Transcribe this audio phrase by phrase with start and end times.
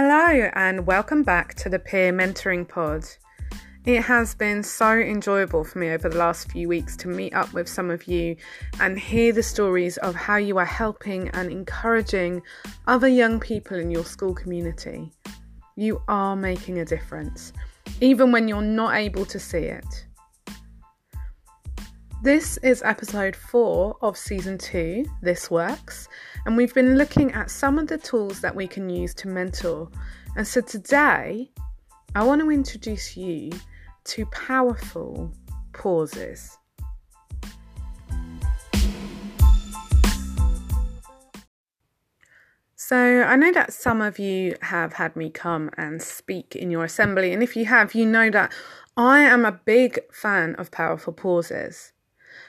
[0.00, 3.04] Hello, and welcome back to the Peer Mentoring Pod.
[3.84, 7.52] It has been so enjoyable for me over the last few weeks to meet up
[7.52, 8.36] with some of you
[8.78, 12.42] and hear the stories of how you are helping and encouraging
[12.86, 15.10] other young people in your school community.
[15.74, 17.52] You are making a difference,
[18.00, 20.06] even when you're not able to see it.
[22.20, 26.08] This is episode four of season two, This Works,
[26.44, 29.88] and we've been looking at some of the tools that we can use to mentor.
[30.36, 31.48] And so today,
[32.16, 33.52] I want to introduce you
[34.06, 35.32] to powerful
[35.72, 36.58] pauses.
[42.74, 46.82] So, I know that some of you have had me come and speak in your
[46.82, 48.52] assembly, and if you have, you know that
[48.96, 51.92] I am a big fan of powerful pauses.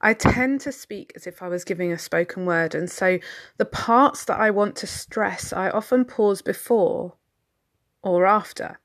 [0.00, 3.18] I tend to speak as if I was giving a spoken word, and so
[3.56, 7.14] the parts that I want to stress, I often pause before
[8.02, 8.78] or after.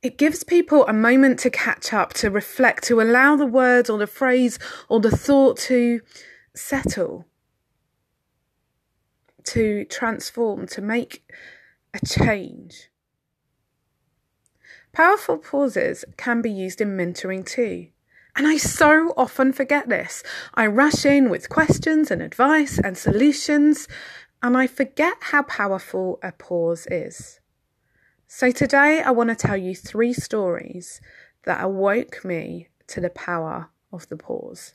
[0.00, 3.98] It gives people a moment to catch up, to reflect, to allow the words or
[3.98, 6.00] the phrase or the thought to
[6.54, 7.26] settle,
[9.44, 11.28] to transform, to make
[11.92, 12.90] a change.
[14.92, 17.88] Powerful pauses can be used in mentoring too.
[18.38, 20.22] And I so often forget this.
[20.54, 23.88] I rush in with questions and advice and solutions,
[24.40, 27.40] and I forget how powerful a pause is.
[28.28, 31.00] So today I want to tell you three stories
[31.46, 34.74] that awoke me to the power of the pause.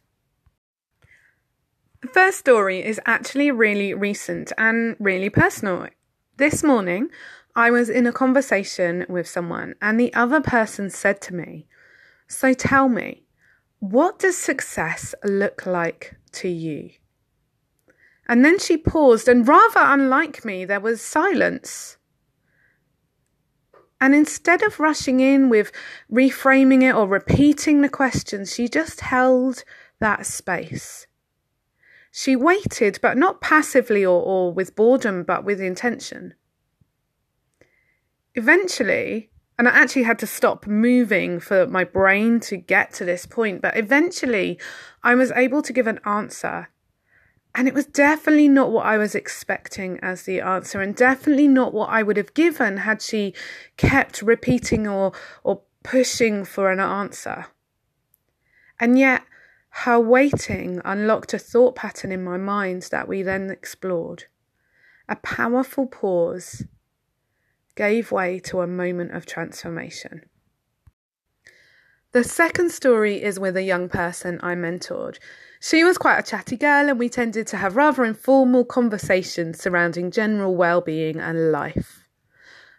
[2.02, 5.88] The first story is actually really recent and really personal.
[6.36, 7.08] This morning,
[7.56, 11.66] I was in a conversation with someone, and the other person said to me,
[12.28, 13.23] So tell me,
[13.84, 16.92] what does success look like to you?
[18.30, 21.98] And then she paused, and rather unlike me, there was silence.
[24.00, 25.74] And instead of rushing in with
[26.10, 29.66] reframing it or repeating the question, she just held
[30.00, 31.06] that space.
[32.10, 36.36] She waited, but not passively or, or with boredom, but with intention.
[38.34, 43.26] Eventually, and I actually had to stop moving for my brain to get to this
[43.26, 43.62] point.
[43.62, 44.60] But eventually,
[45.04, 46.70] I was able to give an answer.
[47.56, 51.72] And it was definitely not what I was expecting as the answer, and definitely not
[51.72, 53.36] what I would have given had she
[53.78, 55.12] kept repeating or,
[55.44, 57.46] or pushing for an answer.
[58.80, 59.22] And yet,
[59.70, 64.26] her waiting unlocked a thought pattern in my mind that we then explored.
[65.08, 66.66] A powerful pause
[67.76, 70.22] gave way to a moment of transformation.
[72.12, 75.18] The second story is with a young person I mentored.
[75.60, 80.12] She was quite a chatty girl, and we tended to have rather informal conversations surrounding
[80.12, 82.08] general well-being and life.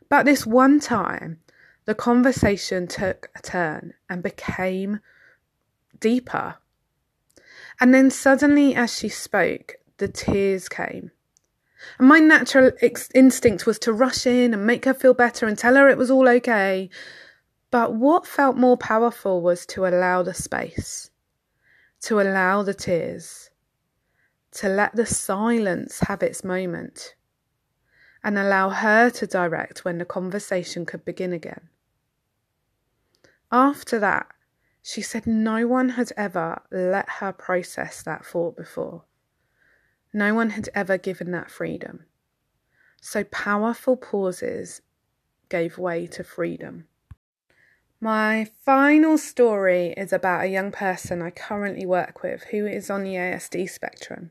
[0.09, 1.41] But this one time,
[1.84, 5.00] the conversation took a turn and became
[5.99, 6.56] deeper.
[7.81, 11.11] And then suddenly, as she spoke, the tears came.
[11.99, 15.56] And my natural ex- instinct was to rush in and make her feel better and
[15.56, 16.91] tell her it was all okay.
[17.71, 21.11] But what felt more powerful was to allow the space,
[22.03, 23.50] to allow the tears,
[24.53, 27.15] to let the silence have its moment,
[28.23, 31.69] and allow her to direct when the conversation could begin again.
[33.50, 34.27] After that,
[34.83, 39.05] she said no one had ever let her process that thought before.
[40.17, 42.05] No one had ever given that freedom.
[43.01, 44.81] So powerful pauses
[45.49, 46.87] gave way to freedom.
[48.01, 53.03] My final story is about a young person I currently work with who is on
[53.03, 54.31] the ASD spectrum.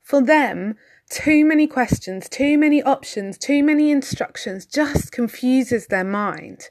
[0.00, 0.76] For them,
[1.10, 6.68] too many questions, too many options, too many instructions just confuses their mind.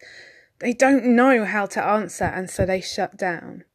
[0.59, 3.65] They don't know how to answer and so they shut down.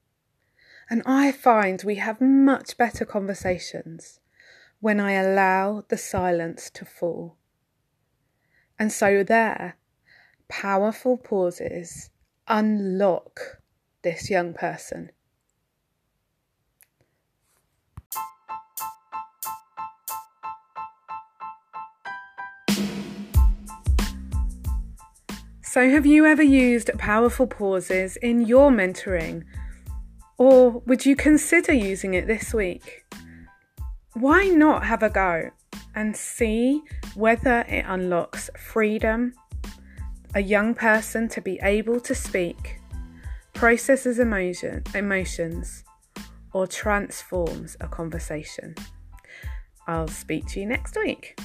[0.89, 4.21] And I find we have much better conversations
[4.83, 7.37] when I allow the silence to fall.
[8.81, 9.77] And so, there,
[10.49, 12.11] powerful pauses
[12.49, 13.63] unlock
[14.03, 15.13] this young person.
[25.63, 29.45] So, have you ever used powerful pauses in your mentoring?
[30.39, 33.05] Or would you consider using it this week?
[34.15, 35.51] Why not have a go
[35.95, 36.83] and see
[37.15, 39.35] whether it unlocks freedom,
[40.35, 42.79] a young person to be able to speak,
[43.55, 45.85] processes emotion, emotions,
[46.53, 48.75] or transforms a conversation?
[49.87, 51.39] I'll speak to you next week.